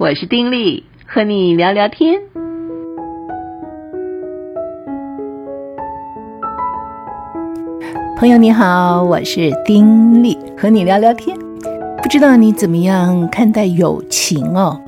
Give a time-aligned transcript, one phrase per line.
[0.00, 2.18] 我是丁力，和你聊聊天。
[8.16, 11.36] 朋友你好，我是丁力，和你聊聊天。
[12.02, 14.80] 不知道你怎么样看待友情哦？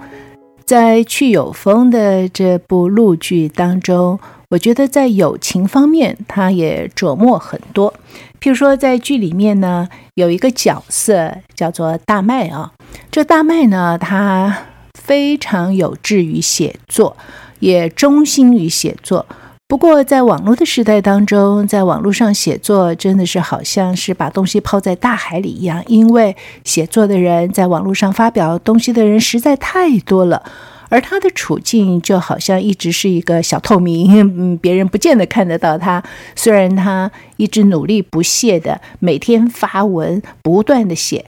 [0.65, 4.19] 在去有风的这部陆剧当中，
[4.49, 7.93] 我觉得在友情方面，他也琢磨很多。
[8.41, 12.73] 譬如说，在剧里面呢，有一个角色叫做大麦啊。
[13.11, 14.57] 这大麦呢，他
[15.03, 17.17] 非常有志于写作，
[17.59, 19.27] 也忠心于写作。
[19.69, 30.43] 不过，在网络的时代当中，在网络上写作真的是好像是把东西抛在大海里一样，因为写作的人在网络上发表东西的人实在太多了，
[30.91, 36.03] 而他的处境就好像一直是一个小透明，嗯，别人不见得看得到他。
[36.37, 41.25] 虽然他一直努力不懈的每天发文，不断的写，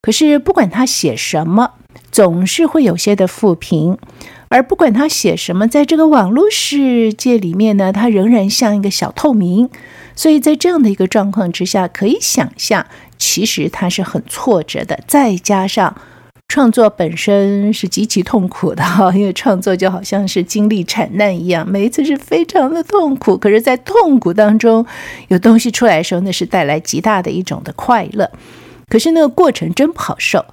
[0.00, 1.72] 可是不管他写什么，
[2.10, 3.98] 总是会有些的负评。
[4.48, 9.70] 而不管他写什么，在这个网络世界里面呢，他仍然像一个小透明。
[10.14, 12.84] 所以在这样的一个状况之下，可以想象，
[13.16, 15.00] 其实他是很挫折的。
[15.08, 15.96] 再加上
[16.48, 23.38] 创作本身是极其痛苦的哈， 因为创作就好像是经历产难一样，每一次是非常的痛苦。
[23.38, 24.84] 可是，在痛苦当中
[25.28, 28.30] 有东西出来的时候，那是带来极大的一种的快乐。
[28.90, 30.44] 可是那个过程真不好受。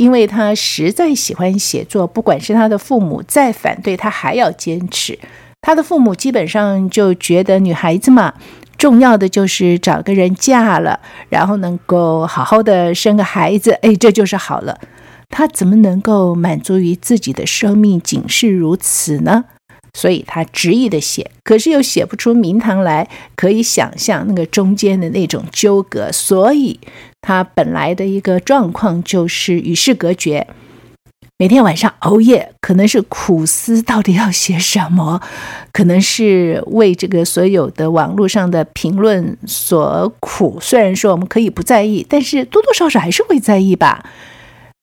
[0.00, 5.18] 因为他实在喜欢写作，不管是他的父母再反对，他还要坚持。
[5.60, 8.32] 他的父母基本上就觉得女孩子嘛，
[8.78, 10.98] 重要的就是找个人嫁了，
[11.28, 14.80] 然后能够好好的生个孩子，哎，这就是好了。
[15.28, 19.44] 他怎么能够满足于自己的生命仅是如此呢？
[19.92, 26.80] 所以他执意的写，可是又写不出名堂来，可以想象那个中间的那种纠葛，所以。
[27.22, 30.46] 他本来的一个状况就是与世隔绝，
[31.38, 35.20] 每天晚上熬夜，可能是苦思到底要写什么，
[35.72, 40.58] 可能是为这个所有的网络上的评论所苦。
[40.60, 44.04] 虽然说我们可以不在意，但是多多少少还是会在意吧。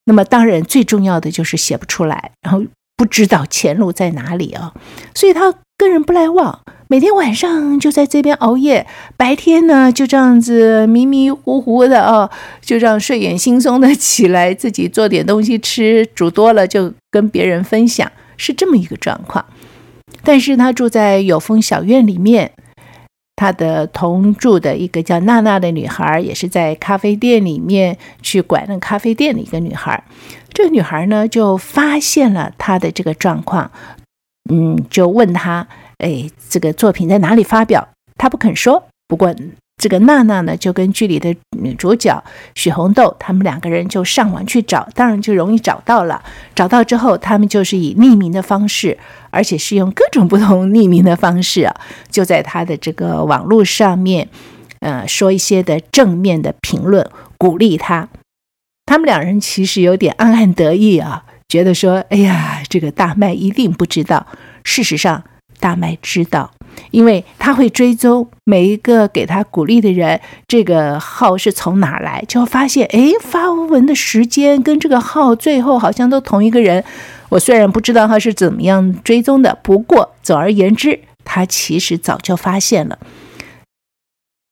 [0.05, 2.63] 那么当然最重要的就是写不出来，然后
[2.95, 4.73] 不知道前路在哪里啊，
[5.13, 6.61] 所以他跟人不来往。
[6.89, 12.29] 每天晚上就在这边熬夜，白天呢就这样子迷迷糊糊的哦，
[12.61, 19.45] 就这样睡眼惺忪的起来，自己做点东西吃，煮多了就跟别人分享，是这么一个状况。
[20.23, 22.51] 但是他住在有风小院里面，
[23.35, 30.01] 他的同住的一个叫娜娜的女孩，也是在咖啡店里面去管那咖啡店的一个女孩。
[30.53, 33.69] 这个女孩呢就发现了他的这个状况，
[34.49, 35.67] 嗯，就问他。
[35.97, 37.87] 哎，这个作品在哪里发表？
[38.17, 38.83] 他不肯说。
[39.07, 39.33] 不过，
[39.81, 42.23] 这个娜娜呢，就跟剧里的女主角
[42.55, 46.23] 许红豆，他们两个人就上网去找，当然就容易找到了。
[46.53, 48.97] 找到之后，他们就是以匿名的方式，
[49.29, 51.75] 而且是用各种不同匿名的方式啊，
[52.11, 54.27] 就在他的这个网络上面，
[54.81, 58.09] 呃，说一些的正面的评论，鼓励他。
[58.85, 64.27] 他们两人其实有点暗暗得意啊，觉得说：“哎呀，这个大麦一定不知道。”
[64.63, 65.23] 事实上。
[65.59, 66.51] 大麦知道，
[66.91, 76.83] 因为他会追踪每一个给他鼓励的人，这个号是从哪来，就会发现，哎，发文的时间跟这个号最后好像都同一个人。
[77.29, 82.99] 我虽然不知道他是怎么样追踪的，不过总而言之，他其实早就发现了。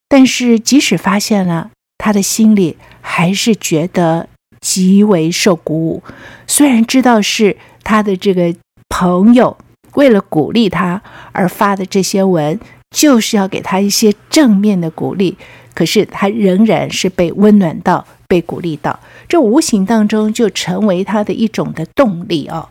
[0.10, 1.70] 但是即使发现了，
[2.00, 4.28] 他的心里还是觉得
[4.62, 6.04] 极为受鼓舞。
[6.48, 8.54] 虽然知道是他的这个
[8.90, 9.58] 朋友。
[9.96, 11.02] 为了鼓励他
[11.32, 12.60] 而发的这些文，
[12.92, 15.38] 就是要给他一些正面的鼓励。
[15.74, 19.00] 可是他仍然是被温暖到，被鼓励到，
[19.30, 22.68] 这无形当中就成为他的一种的动力哦。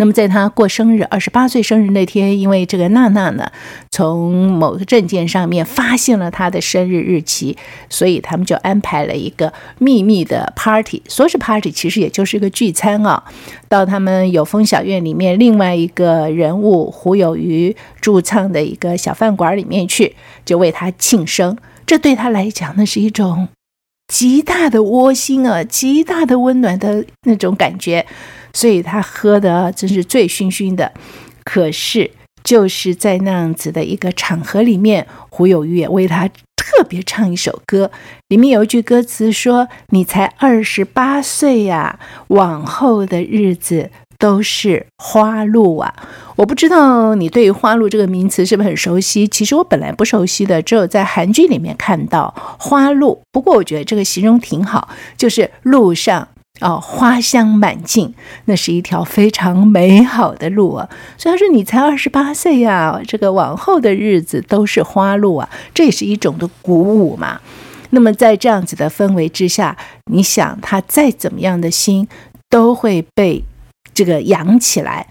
[0.00, 3.50] 那么，在他过生日，二十八岁生日那天，因为这个娜娜呢，
[3.90, 7.56] 从某个证件上面发现了他的生日日期，
[7.90, 11.02] 所以他们就安排了一个秘密的 party。
[11.08, 13.24] 说是 party，其实也就是一个聚餐啊。
[13.68, 20.14] 到他们有风小院里面另外一个人物胡有余驻唱的一个小饭馆里面去，
[20.44, 21.58] 就为他庆生。
[21.84, 23.48] 这对他来讲，那是一种
[24.06, 28.06] 极大的窝心啊，极大的温暖的那种感觉。
[28.58, 30.90] 所以他喝的真是醉醺醺的，
[31.44, 32.10] 可是
[32.42, 37.92] 就是在那样子的一个场合里面，胡有余也为他特别唱一首歌，
[38.26, 45.94] 里面有一句歌词说：“你才二十八岁呀，往后的日子都是花路啊！”
[46.34, 49.28] 我不知道你对“花路”这个名词是不是很熟悉？
[49.28, 53.22] 其实我本来不熟悉的，只有在韩剧里面看到“花路”。
[53.30, 56.26] 不过我觉得这个形容挺好，就是路上。
[56.60, 58.12] 哦，花香满径，
[58.46, 60.88] 那是一条非常美好的路啊。
[61.16, 67.40] 所以他说：“你才二十八岁呀，这个往后的日子都是花路啊。”这也是一种的鼓舞嘛。
[67.90, 69.76] 那么在这样子的氛围之下，
[70.10, 72.08] 你想他再怎么样的心
[72.50, 73.44] 都会被
[73.94, 75.06] 这个养起来。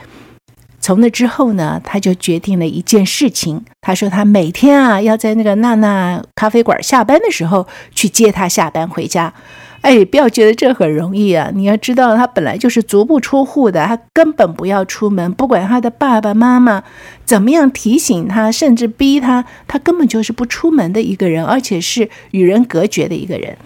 [0.80, 3.66] 从那之后呢，他就决定了一件事情。
[3.82, 9.34] 他说他每天啊要在那个娜娜咖啡馆下班的时候去接她下班回家。
[9.82, 11.52] 哎，不要觉得这很容易啊！
[11.54, 16.84] 你要知道，他本来就是足不出户的，他根本不要出门，不管他的爸爸妈妈
[17.24, 23.58] 怎么样提醒他，甚至逼他，他根本就是不出门的一个人，而且是与人隔绝的一个人。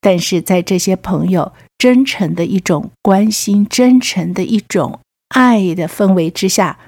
[0.00, 4.98] 但是在这些朋友真诚的一种关心、真诚的一种
[5.28, 6.78] 爱的氛围之下，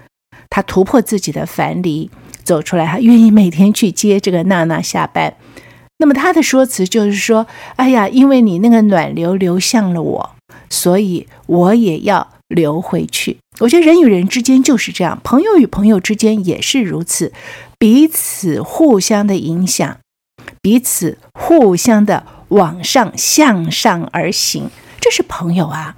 [0.50, 2.10] 他突破自己的樊篱，
[2.42, 5.34] 走出来，他愿意每天去接这个娜娜下班。
[5.98, 7.46] 那么他的说辞就是说
[7.76, 10.30] ：“哎呀，因为你那个暖流流向了我，
[10.68, 17.32] 所以我也要流回去。”我觉得人与人之间就是这样，朋友与朋友之间也是如此，
[17.78, 19.96] 彼此互相的影响，
[20.60, 24.68] 彼此互相的往上向上而行，
[25.00, 25.96] 这是朋友啊。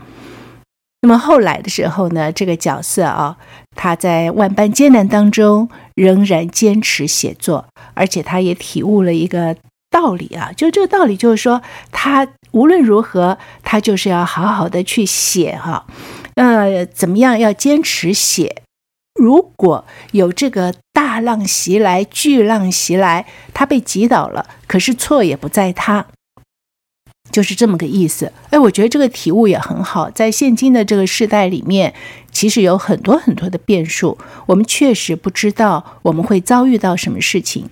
[1.03, 3.37] 那么后来的时候呢，这个角色啊，
[3.75, 9.57] 他在万般艰难当中仍然坚持写作，而且他也体悟了一个。
[9.91, 15.87] 道理啊，就这个道理，就是说，他无论如何，他就是要好好的去写哈。
[16.35, 18.63] 呃，怎么样要坚持写？
[19.15, 26.07] 如果有这个大浪袭来、巨浪袭来，他被击倒了，可是错也不在他，
[27.33, 28.33] 就是这么个意思。
[28.51, 30.09] 哎，我觉得这个体悟也很好。
[30.11, 31.95] 在现今的这个时代里面，
[32.31, 37.69] 其实有很多很多的变数，我们确实不知道我们会遭遇到什么事情，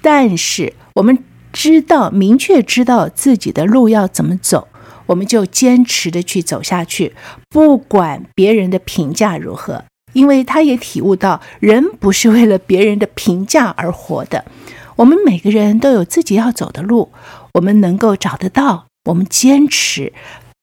[0.00, 1.22] 但是我们。
[1.52, 4.68] 知道，明确知道自己的路要怎么走，
[5.06, 7.14] 我们就坚持的去走下去，
[7.48, 14.44] 不管别人的评价如何，因为他也体悟到，人不是为了别人的评价而活的。
[14.96, 17.10] 我们每个人都有自己要走的路，
[17.54, 20.12] 我们能够找得到，我们坚持，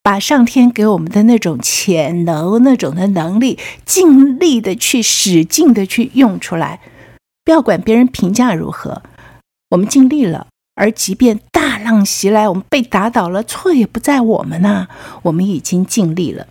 [0.04, 6.80] 把上天给我们的那种潜能、那种的能力，尽力的去使劲的去用出来，
[7.44, 9.02] 不要管别人评价如何，
[9.72, 10.48] 我们尽力了。
[10.78, 14.88] 而即便大浪袭来，我们被打倒了，错也不在我们呐、
[15.24, 16.46] 我们已经尽力了。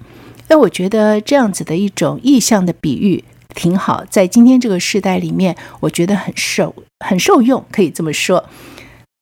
[0.49, 3.23] 那我觉得这样子的一种意象的比喻
[3.55, 6.75] 挺好，在今天这个时代里面，我觉得很受
[7.05, 8.44] 很受用，可以这么说。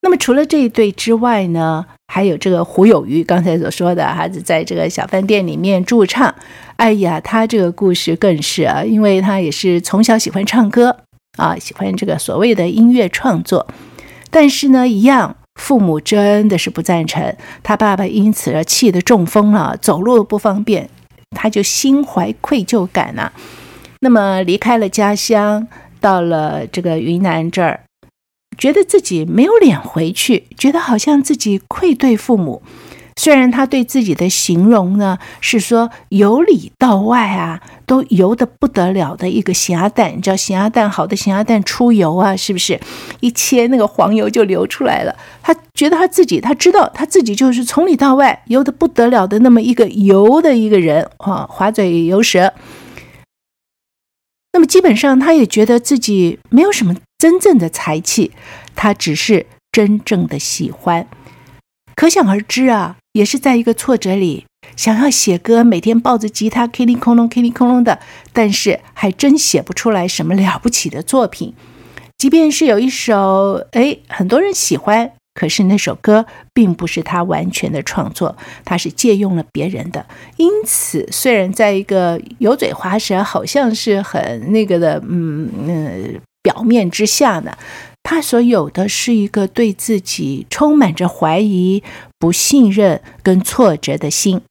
[0.01, 6.35] 那么除了这一对之外呢，还有这个胡有余，刚才所说的，还是在这个小饭店里面驻唱。
[6.77, 10.97] 哎呀，他这个故事更是啊，因为他也是从小喜欢唱歌
[11.37, 13.67] 啊，喜欢这个所谓的音乐创作。
[14.35, 17.37] 但是呢，一样，父母真的是不赞成。
[17.63, 20.91] 他爸爸因此而气得中风了，走路不方便，
[21.31, 23.33] 他就心怀愧疚感啊。
[24.01, 25.69] 那么离开了家乡，
[26.01, 27.85] 到了这个云南这儿，
[28.59, 32.61] 觉得自己没有脸回去，觉得好像自己愧对父母。
[33.17, 42.81] 虽然他对自己的形容呢是说由里到外啊都油得不得了的一个咸鸭蛋，你知道咸鸭蛋好的咸鸭蛋出油啊，是不是？
[43.21, 45.15] 一切那个黄油就流出来了。
[45.43, 52.53] 他觉得他自己，他知道他自己就是从里到外油得不得了的那么一个油的一个人啊，滑嘴油舌。
[54.53, 58.33] 那么基本上他也觉得自己没有什么真正的才气，
[58.75, 61.07] 他只是真正的喜欢。
[61.95, 62.97] 可想而知啊。
[63.15, 64.45] 也是在一个挫折里，
[64.77, 68.01] 想要写歌，每天抱着吉他，叮哩哐啷，叮哩哐啷的，
[68.33, 71.55] 但是还真写不出来什么了不起的作品。
[72.19, 80.05] 即便是有一首，哎，很多人喜欢，可是那首歌并不是他完全的创作，他是借用了别人的。
[80.37, 87.57] 因此，虽然在一个油嘴滑舌，好像是很那个的，嗯嗯，表面之下呢。
[88.05, 91.83] 他所有的是一个对自己充满着怀疑、
[92.19, 94.43] 不信任跟挫折的心，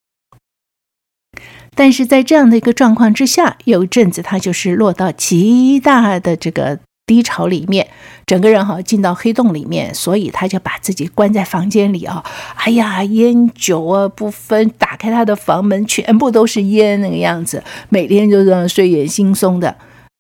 [1.76, 7.88] 但是在这样的一个状况之下，有一阵子他就是落到极大的这个低潮里面，
[8.26, 19.78] 整个人哈进到黑洞里面，所以他就把自己关在房间里啊，哎呀，烟酒啊不分，打开他的房门全部都是烟那个样子，每天就这样睡眼惺忪的。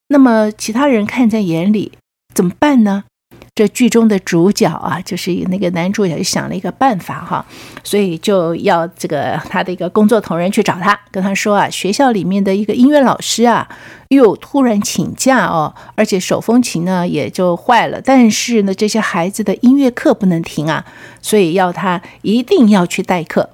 [0.09, 1.93] 那么其他人看在眼里，
[2.35, 3.05] 怎么办呢？
[3.55, 7.45] 这剧中的主角啊，就是那个男主角，就想了一个办法哈，
[7.83, 13.69] 所以就要这个他的一个工作同仁去找他，跟他说啊，学校里面的一个音乐老师啊，
[14.07, 20.83] 又突然请假哦，而且手风琴呢也就坏了，但是呢，这些孩子的音乐课不能停啊，
[21.21, 23.51] 所以要他一定要去代课。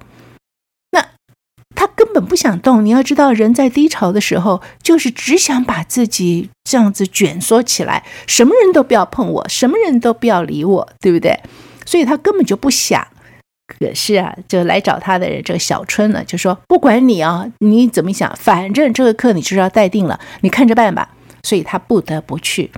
[1.80, 2.84] 他根本不想动。
[2.84, 11.40] 你要知道，人在低潮的时候，就是只想把自己这样子卷缩起来，什么人都不要碰我，什么人都不要理我，对不对？
[11.86, 13.06] 所以他根本就不想。
[13.66, 21.08] 可是啊，就来找他的人，这个小春呢，就说不管你啊，你怎么想，反正这个课你就是要待定了，你看着办吧。
[21.44, 22.70] 所以他不得不去。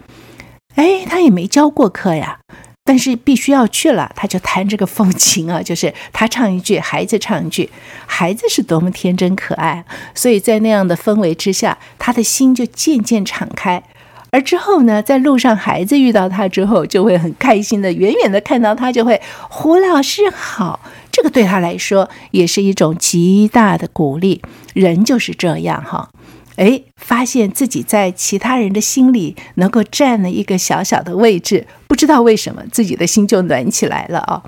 [0.76, 2.38] 哎，他也没教过课呀，
[2.84, 7.70] 但是必须要去了，他就弹这个风琴啊， 就是他唱一句，孩子唱一句，
[8.06, 9.84] 孩子是多么天真可爱，
[10.14, 13.82] 所以在那样的氛围之下，他的心就渐渐敞开。
[14.32, 20.80] 而之后呢，在路上，孩子遇到他之后，就会很开心的，远远的看到他就会胡老师好，
[21.12, 24.40] 这个对他来说也是一种极大的鼓励。
[24.72, 26.08] 人就是这样哈。
[26.56, 34.42] 哎，发现自己在其他人的心里能够占了一个小小的位置，不知道为什么自己的心就暖起来了啊！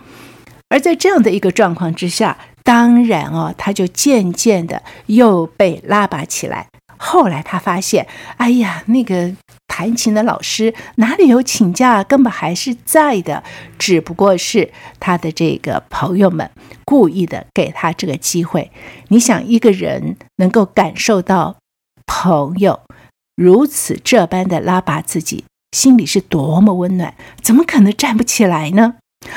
[0.69, 6.67] 而在这样的一个状况之下，当然哦，他就渐渐的又被拉拔起来。
[6.97, 8.07] 后来他发现，
[8.37, 9.35] 哎呀，那个
[9.67, 13.43] 弹琴的老师哪里有请假，根本还是在的，
[13.79, 14.71] 只不过是
[15.01, 16.51] 他的这个朋友们
[16.85, 18.71] 故意的给他这个机会。
[19.09, 21.57] 你想，一个人能够感受到。
[22.25, 22.81] 朋友
[23.37, 27.13] 如此这般的拉拔自己，心里是多么温暖，
[27.43, 28.95] 怎么可能站不起来呢？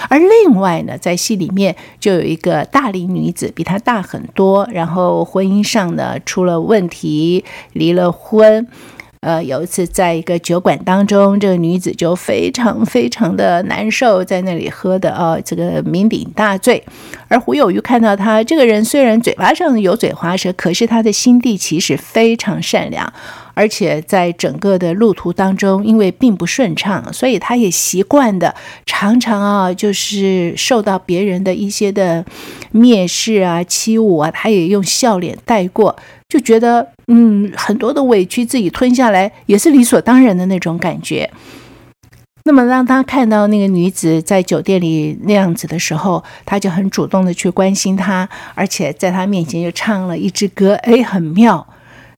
[0.07, 8.65] 而另外呢，在戏里面就有一个大龄女子，比她大很多，然后婚姻上呢出了问题，离了婚。
[9.21, 16.83] 呃，有一次在一个酒馆当中，这个女子就非常非常的难受，在那里喝的啊、这个酩酊大醉。
[17.27, 23.11] 而胡有余看到他这个人，虽然嘴巴上油嘴滑舌，可是他的心地其实非常善良。
[23.57, 28.53] 而且在整个的路途当中，因为并不顺畅，所以他也习惯的
[28.85, 32.23] 常常啊，就是受到别人的一些的
[32.71, 35.95] 蔑视啊、欺侮啊，他也用笑脸带过，
[36.29, 41.27] 就觉得嗯，很多的委屈自己吞下来也是理所当然的那种感觉。
[42.43, 51.67] 那么当他看到那个女子在酒店里那样子的时候，他就很主动的去关心她，而且在她面前又唱了一支歌，哎，很妙。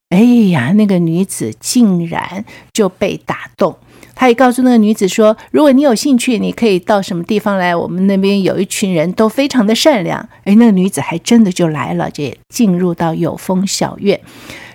[0.09, 3.77] 哎呀，那个女子竟然就被打动。
[4.15, 7.73] 他也告诉那个女子说：“如果你有兴趣，你可以到什么地方来？
[7.73, 14.19] 我们那边有一群人都非常的善良。”哎，那个女子还真的就来了，就进入到有风小院。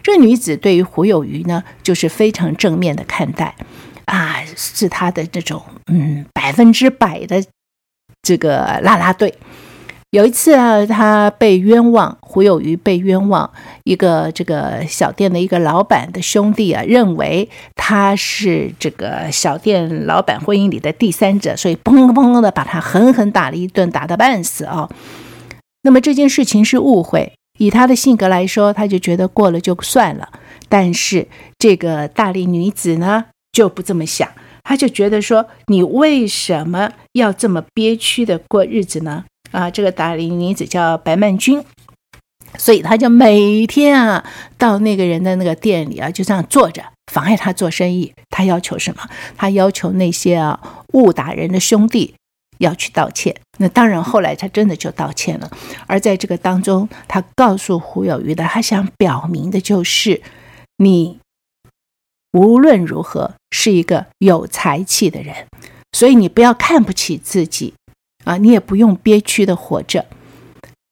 [0.03, 3.55] 这女子对于胡有余呢，就是非常正面的看待
[4.07, 5.63] 啊，是他的这种
[5.93, 7.45] 嗯百分之百的
[8.23, 9.35] 这个啦啦队。
[10.15, 13.51] 有一次啊，他被冤枉，胡有余被冤枉，
[13.83, 24.89] 一个这个小店的一个老板的兄弟啊，认为他是这个小店老板婚姻里的第三者，所以砰砰的把他狠狠打了一顿，打得半死啊。
[25.83, 30.29] 那么这件事情是误会，以他的性格来说，他就觉得过了就算了。
[30.69, 31.27] 但是
[31.59, 34.29] 这个大龄女子呢，就不这么想，
[34.63, 39.25] 他就觉得说，你为什么要这么憋屈的过日子呢？
[39.55, 41.65] 啊，这个大龄女子叫白曼君，
[42.59, 44.25] 所以他就每天啊
[44.59, 46.83] 到那个人的那个店里啊，就这样坐着，
[47.13, 48.13] 妨碍他做生意。
[48.31, 49.09] 他要求什么？
[49.37, 50.61] 他要求那些啊
[50.93, 52.17] 误打人的兄弟
[52.59, 53.37] 要去道歉。
[53.59, 55.49] 那当然，后来他真的就道歉了。
[55.87, 60.21] 而在这个当中，他告诉胡有余的，他想表明的就是，
[60.79, 61.21] 你
[62.33, 65.47] 无论如何是一个有才气的人，
[65.93, 67.75] 所以你不要看不起自己。
[68.25, 70.05] 啊，你也不用憋屈的活着，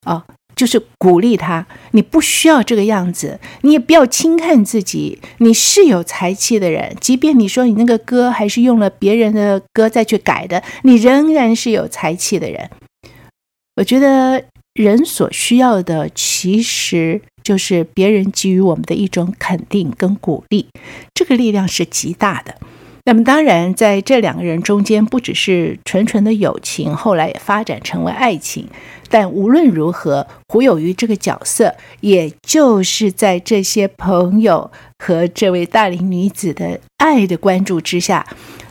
[0.07, 0.25] 啊，
[0.55, 12.71] 就是鼓励他，你不需要这个样子，你也不要轻看自己，你是有才气的人，即便你说你那个歌还是用了别人的歌再去改的，你仍然是有才气的人。
[13.77, 20.69] 我觉得人所需要的其实就是别人给予我们的一种肯定跟鼓励，
[21.15, 22.55] 这个力量是极大的。
[23.05, 28.69] 那么当然，在这两个人中间，不只是纯纯的友情，后来也发展成为爱情。
[29.11, 38.25] 但无论如何，胡有余这个角色，也就是在这些朋友和这位大龄女子的爱的关注之下。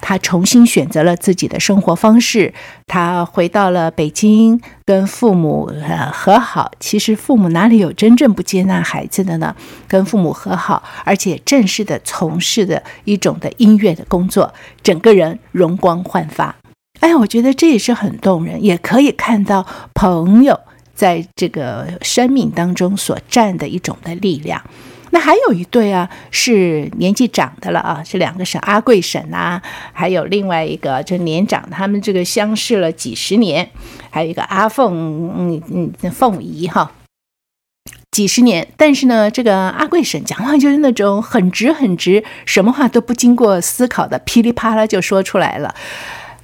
[0.03, 2.51] 他重新选择了自己的生活方式，
[2.87, 6.71] 他回到了北京，跟父母呃和好。
[6.79, 9.55] 其实父母哪里有真正不接纳孩子的呢？
[9.87, 16.55] 跟父母和好，而且正式的从事的一种的音乐的工作，整个人容光焕发。
[17.01, 20.59] 哎，我觉得这也是很动人，也可以看到朋友
[20.95, 24.59] 在这个生命当中所占的一种的力量。
[25.11, 29.61] 那还有一对啊，是年纪长的了啊，这两个是阿贵婶呐，
[29.93, 33.69] 还有另外一个就年长，他们这个相识了几十年，
[34.09, 34.91] 还有一个阿凤，
[35.37, 35.61] 嗯
[36.01, 36.91] 嗯，凤仪哈。
[38.11, 45.73] 几十年，但是呢，这个阿贵婶讲话就是那种很直很直，什么话都不经过思考的，噼里啪啦就说出来了。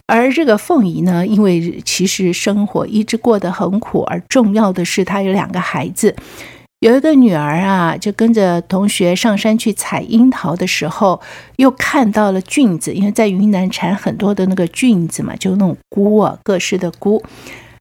[0.05, 6.15] 而这个凤仪呢，因为其实生活一直过得很苦，而重要的是她有两个孩子，
[6.79, 11.19] 有一个女儿啊，就跟着同学上山去采樱桃的时候，
[11.55, 17.23] 又看到了菌子，因为在云南产很多的那个菌子嘛，就那种菇啊，各式的菇，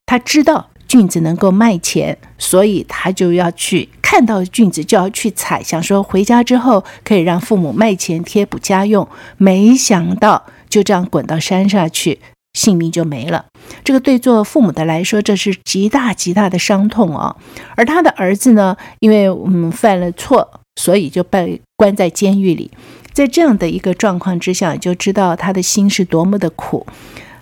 [0.07, 0.69] 她知道。
[0.89, 9.07] 菌子能够卖钱，所以他就要去看到菌子就要去采，想说回家之后可以让父母卖钱贴补家用。
[9.37, 12.21] 没想到就这样滚到山上去，
[12.57, 13.45] 性命就没了。
[13.85, 17.37] 这个对做父母的来说，这是极大极大的伤痛啊。
[17.77, 22.71] 而他的儿子呢，因为嗯犯了错，所以就被关在监狱里。
[23.13, 26.87] 在这样的一个状况之下，就知道他的心是多么的苦。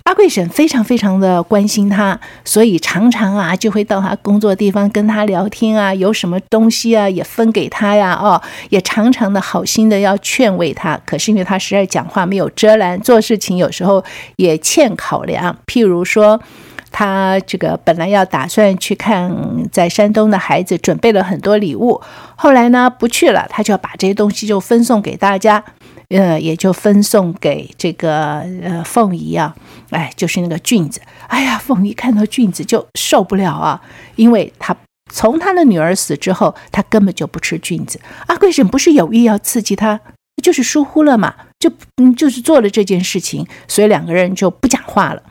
[0.05, 11.01] 阿贵婶非常非常的关心他，所以常常啊就会到他工作地方跟他聊天啊，有什么东西啊也分给他呀，哦，也常常的好心的要劝慰他。
[11.07, 14.05] 可是因为他实在讲话没有遮拦，做事情有时候
[14.37, 15.57] 也欠考量。
[15.67, 16.39] 譬如说，
[16.93, 19.35] 他这个本来要打算去看
[19.73, 21.99] 在山东的孩子，准备了很多礼物，
[22.37, 25.65] 后来呢不去了，他就要把这些东西就分送给大家。
[26.14, 29.52] 呃，也就分送给这个呃凤仪啊，
[29.90, 31.00] 哎，就是那个菌子。
[31.26, 33.83] 哎呀，凤仪看到菌子就受不了啊，
[34.14, 34.76] 因为她
[35.12, 37.99] 从她的女儿死之后，她根本就不吃菌子。
[38.28, 40.00] 阿贵婶不是有意要刺激她，
[40.45, 45.23] 就是疏忽了嘛，就嗯，就是做了这件事情，所以两个人就不讲话了。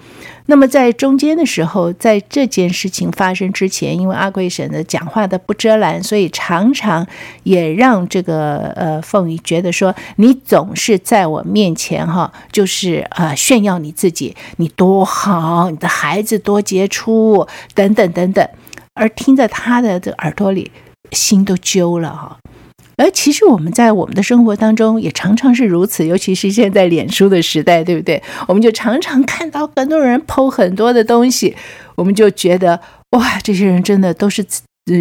[0.47, 7.05] 那么在中间的时候，在这件事情发生之前，因为阿贵婶的讲话的不遮拦，所以常常
[7.43, 18.49] 也让这个呃凤仪觉得说，你总是在我面前哈，就是呃炫耀你自己，你多好，你的孩子多杰出，等等等等，
[18.95, 20.71] 而听在他的这耳朵里，
[21.11, 22.37] 心都揪了哈。
[22.95, 28.21] 而其实我们在我们的生活当中也常常是如此，尤其是现在脸书的时代，对不对？
[28.47, 31.55] 我们就常常看到很多人 po 很多的东西，
[31.95, 32.79] 我们就觉得
[33.11, 34.45] 哇，这些人真的都是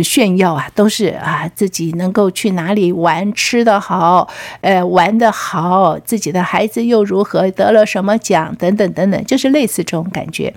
[0.05, 4.29] 炫耀啊，都是啊自己能够去哪里玩，吃得好，
[4.61, 10.55] 呃，玩得好，自己的孩子又如何得了什么奖，等等等等，就是类似这种感觉。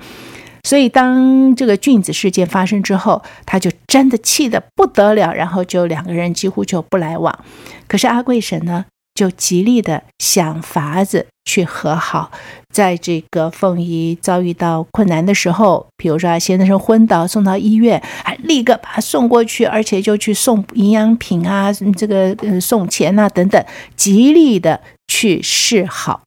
[0.65, 7.45] 所以，当这个菌子事件发生之后，他就真的气得不得了，然后就两个人几乎就不来往。
[7.87, 12.31] 可是阿贵婶呢，就极力的想法子去和好。
[12.73, 23.63] 在这个凤仪遭遇到困难的时候，比如说啊，先生昏倒送到医院，还立刻把他送过去，而且就去送营养品啊，这个呃送钱啊等等，
[23.95, 26.21] 极力的去示好。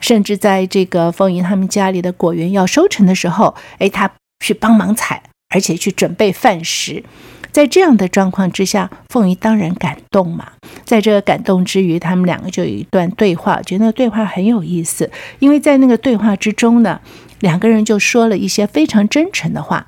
[0.00, 4.10] 甚至在这个凤仪他们家里的果园要收成的时候，哎，他
[4.44, 5.22] 去帮忙采，
[5.54, 7.02] 而且去准备饭食。
[7.50, 10.52] 在这样的状况之下，凤仪当然感动嘛。
[10.84, 17.00] 在这个感动之余，他们两个就有一段对话，觉得那个对话很有意思，因为在那个对话之中呢，
[17.40, 19.86] 两个人就说了一些非常真诚的话。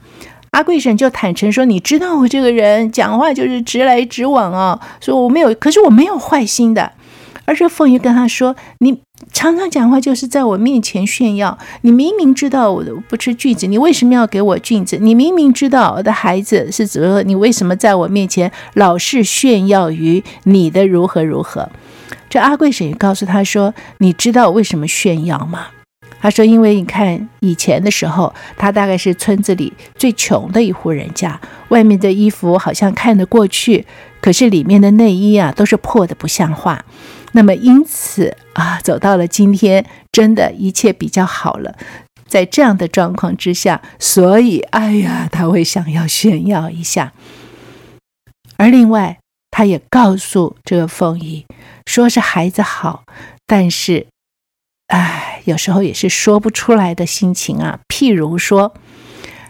[0.53, 6.93] 阿贵婶就坦诚说：“你知道我这个人讲话就是直来直往啊，说我没有，可是我没有坏心的。”
[7.45, 9.01] 而这凤仪跟他说：“你。”
[9.33, 11.57] 常常讲话就是在我面前炫耀。
[11.83, 14.99] 你明明知道我不吃菌子，你为什么要给我菌子？
[15.01, 21.69] 你明明知道我的孩子是怎么，你为什么在我面前老是炫耀于你的如何如何？
[22.29, 25.67] 这阿贵婶也告诉他说：“你知道为什么炫耀吗？”
[26.21, 33.87] 他说：“因为你看以前的时候，他大概是村子里最穷的一户人家，外面的衣服好像看得过去，
[34.21, 36.85] 可是里面的内衣啊都是破的不像话。”
[37.33, 41.77] 那么，因此啊，走到了今天，真的一切比较好了。
[42.27, 47.13] 在这样的状况之下，所以，哎呀，他会想要炫耀一下。
[48.57, 49.19] 而另外，
[49.51, 51.45] 他也告诉这个凤仪，
[51.87, 53.05] 说是孩子好，
[53.47, 54.07] 但是，
[54.89, 57.81] 哎，有时候也是说不出来的心情啊。
[57.89, 58.75] 譬如说，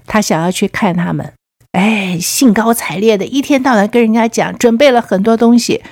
[0.07, 1.35] 他想要去看他们，
[1.73, 5.83] 哎，兴高采烈的，一天到晚跟人家讲，准备了很多东西。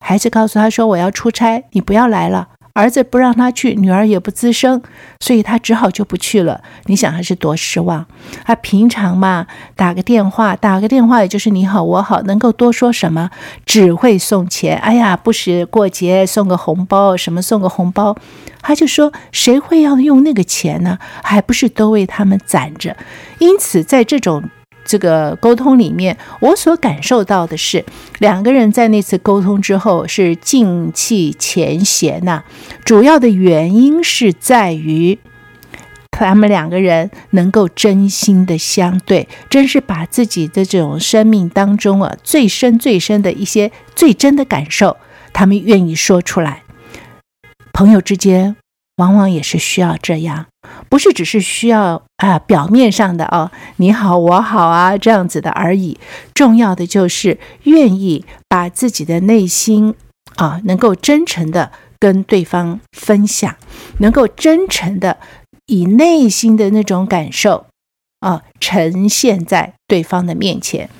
[0.00, 4.80] 孩子告诉他说：“我要出差，你不要来了。”儿子不让他去，女儿也不吱声，
[5.20, 6.62] 所以他只好就不去了。
[6.86, 8.06] 你想他是多失望？
[8.44, 13.30] 他平常嘛，打个电话，打个电话，也就是你好我好，能够多说什么？
[13.66, 14.78] 只会送钱。
[14.78, 18.16] 哎呀，不是过节送个红包，什么送个红包？
[18.62, 20.98] 他就说：“谁会要用那个钱呢？
[21.22, 22.96] 还不是都为他们攒着？”
[23.40, 24.44] 因此，在这种。
[24.90, 27.84] 这个沟通里面，我所感受到的是，
[28.18, 32.42] 两个人在那次沟通之后是静气前嫌呐。
[32.84, 35.16] 主要的原因是在于
[36.10, 44.96] 他们两个人能够真心的相对，真是把自己的这种生命当中啊最深最深的一些最真的感受，
[45.32, 46.64] 他们愿意说出来。
[47.72, 48.56] 朋友之间
[49.00, 50.46] 往往也是需要这样，
[50.90, 55.98] 不是只是需要啊表面上的哦，你好我好啊这样子的而已。
[56.34, 59.94] 重要的就是愿意把自己的内心
[60.36, 63.56] 啊能够真诚的跟对方分享，
[63.98, 65.16] 能够真诚的。
[65.66, 67.66] 以内心的那种感受
[68.18, 70.90] 啊，呈现在对方的面前。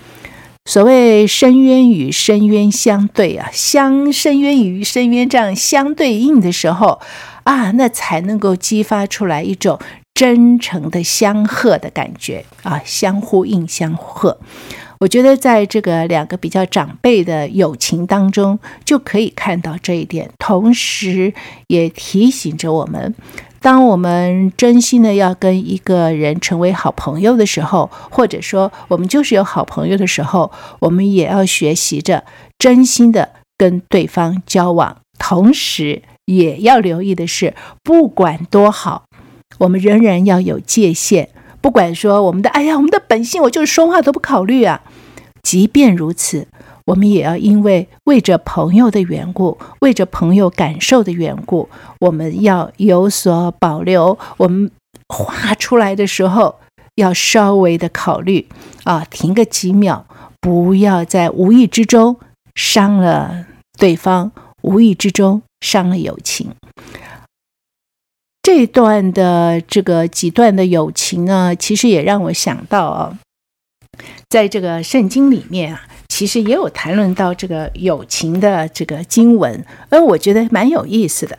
[0.66, 7.00] 所谓深渊与深渊相对啊，相深渊与深渊这样相对应的时候
[7.44, 9.80] 啊，那才能够激发出来一种
[10.14, 14.38] 真诚的相和的感觉啊，相呼应相和。
[15.00, 21.32] 我觉得在这个两个比较长辈的友情当中，就可以看到这一点，同时
[21.68, 23.14] 也提醒着我们。
[23.60, 32.24] 当我们真心的要跟一个人成为好朋友的时候，或者说我们就是有好朋友的时候，我们也要学习着
[32.58, 39.04] 真心的跟对方交往，同时也要留意的是，不管多好，
[39.58, 41.28] 我们仍然要有界限。
[41.60, 44.80] 不管说我们的，哎呀，我们的本性，我就是说话都不考虑啊。
[45.42, 46.48] 即便如此。
[46.90, 51.68] 我们也要因为为着朋友的缘故，为着朋友感受的缘故，
[52.00, 54.18] 我们要有所保留。
[54.38, 54.68] 我们
[55.06, 56.58] 画出来的时候，
[56.96, 58.48] 要稍微的考虑
[58.82, 60.04] 啊，停个几秒，
[60.40, 62.16] 不要在无意之中
[62.56, 63.46] 伤了
[63.78, 66.50] 对方，无意之中伤了友情。
[68.42, 73.18] 这段的这个几段的友情呢，其实也让我想到啊，
[74.28, 75.86] 在这个圣经里面啊。
[76.20, 81.38] 其实也有谈论到这个友情的这个经文，而我觉得蛮有意思的。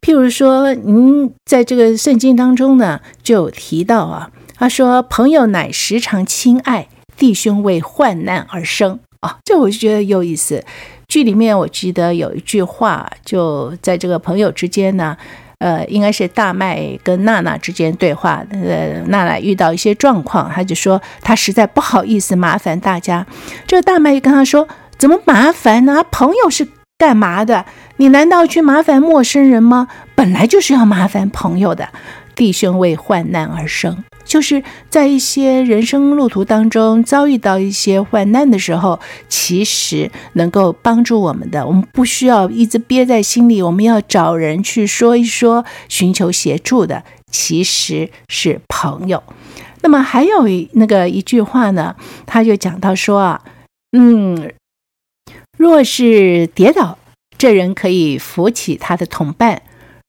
[0.00, 10.62] 譬如说，您在这个圣经当中呢，就有提到啊，他说：“朋友乃时常亲爱，弟兄为患难而生。”啊，这我就觉得有意思。
[11.08, 15.16] 剧里面我记得有一句话，就在这个朋友之间呢。
[15.60, 18.42] 呃，应该是大麦跟娜娜之间对话。
[18.50, 23.24] 呃，娜娜遇到一些状况，他就说他实在不好意思麻烦大家。
[23.66, 24.66] 这个大麦就跟他说
[24.98, 26.04] ：“怎么麻烦呢？
[26.10, 26.66] 朋友是
[26.98, 27.64] 干嘛的？
[27.98, 29.86] 你难道去麻烦陌生人吗？
[30.14, 31.90] 本来就是要麻烦朋友的。
[32.40, 38.98] 弟兄为患难而生。”就是在一些人生路途当中遭遇到一些患难的时候，
[39.28, 49.22] 其实能够帮助我们的，我们不需要一直憋在心里，我们要找人去说一说，寻求协助的，其实是朋友。
[49.82, 53.42] 那么还有那个一句话呢，他就讲到说啊，
[53.98, 54.52] 嗯，
[55.58, 56.98] 若是跌倒，
[57.36, 59.62] 这人可以扶起他的同伴；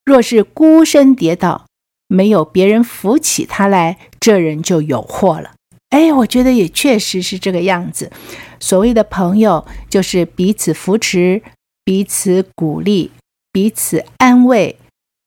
[0.06, 1.66] 若是孤身跌倒，
[2.12, 5.52] 没有别人扶起他来，这人就有祸了。
[5.92, 8.12] 哎，我觉得也确实是这个样子。
[8.60, 11.42] 所谓的朋友，就是彼此扶持、
[11.86, 13.12] 彼此鼓励、
[13.54, 14.78] 彼此安慰、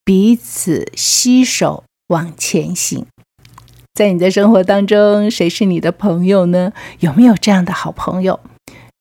[0.04, 3.06] 彼此携手往前行。
[3.94, 6.72] 在你的生活当中，谁是你的朋友呢？
[7.00, 8.40] 有没有这样的好朋友？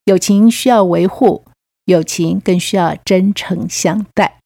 [0.05, 1.43] 友情需要维护，
[1.85, 4.39] 友情更需要真诚相待。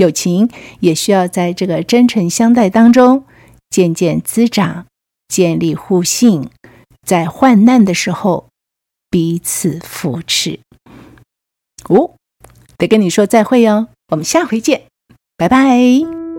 [0.00, 3.24] 友情也需要在这个真诚相待当中
[3.68, 4.86] 渐渐滋长，
[5.28, 6.48] 建立互信，
[7.06, 8.48] 在患难的时候
[9.10, 10.60] 彼此扶持。
[11.88, 12.14] 哦，
[12.78, 14.82] 得跟你说再会哟，我们下回见，
[15.36, 16.29] 拜拜。